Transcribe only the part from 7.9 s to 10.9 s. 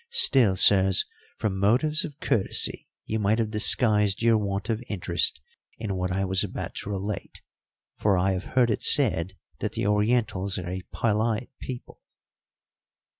for I have heard it said that the Orientals are a